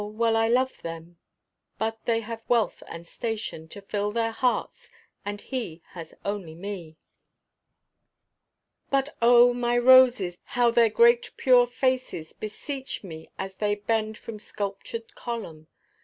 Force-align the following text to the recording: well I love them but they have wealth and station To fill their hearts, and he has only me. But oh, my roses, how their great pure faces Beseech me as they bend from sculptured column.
well 0.03 0.35
I 0.35 0.47
love 0.47 0.81
them 0.81 1.17
but 1.77 2.05
they 2.05 2.21
have 2.21 2.41
wealth 2.49 2.81
and 2.87 3.05
station 3.05 3.67
To 3.67 3.83
fill 3.83 4.11
their 4.11 4.31
hearts, 4.31 4.89
and 5.23 5.39
he 5.39 5.83
has 5.89 6.15
only 6.25 6.55
me. 6.55 6.95
But 8.89 9.15
oh, 9.21 9.53
my 9.53 9.77
roses, 9.77 10.39
how 10.43 10.71
their 10.71 10.89
great 10.89 11.29
pure 11.37 11.67
faces 11.67 12.33
Beseech 12.33 13.03
me 13.03 13.29
as 13.37 13.57
they 13.57 13.75
bend 13.75 14.17
from 14.17 14.39
sculptured 14.39 15.13
column. 15.13 15.67